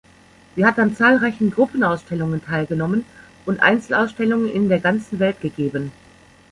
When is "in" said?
4.49-4.67